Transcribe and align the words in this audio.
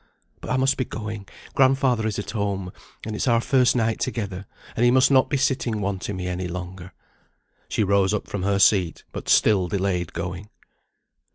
But 0.39 0.49
I 0.49 0.57
must 0.57 0.77
be 0.77 0.85
going, 0.85 1.27
grandfather 1.53 2.07
is 2.07 2.17
at 2.17 2.31
home, 2.31 2.73
and 3.05 3.15
it's 3.15 3.27
our 3.27 3.39
first 3.39 3.75
night 3.75 3.99
together, 3.99 4.47
and 4.75 4.83
he 4.83 4.89
must 4.89 5.11
not 5.11 5.29
be 5.29 5.37
sitting 5.37 5.79
wanting 5.79 6.17
me 6.17 6.25
any 6.25 6.47
longer." 6.47 6.91
She 7.69 7.83
rose 7.83 8.11
up 8.11 8.27
from 8.27 8.41
her 8.41 8.57
seat, 8.57 9.03
but 9.11 9.29
still 9.29 9.67
delayed 9.67 10.11
going. 10.13 10.49